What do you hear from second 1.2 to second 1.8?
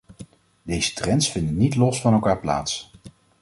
vinden niet